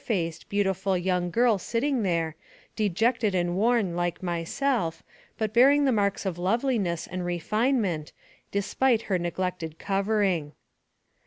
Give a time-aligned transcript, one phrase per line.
[0.03, 2.35] 113 faced, beautiful young girl sitting there,
[2.75, 5.03] dejected and worn, like myself,
[5.37, 8.11] but bearing the marks of loveliness and refinement,
[8.49, 10.53] despite her noglected covering.